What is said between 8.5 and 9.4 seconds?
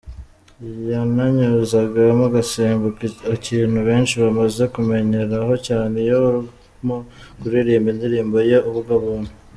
‘Ubwo buntu’.